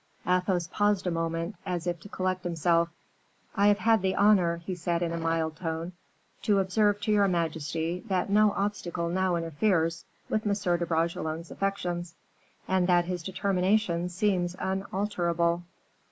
[0.27, 2.89] Athos paused a moment, as if to collect himself:
[3.53, 5.93] "I have had the honor," he said, in a mild tone,
[6.41, 10.77] "to observe to your majesty that no obstacle now interferes with M.
[10.79, 12.15] de Bragelonne's affections,
[12.67, 15.61] and that his determination seems unalterable."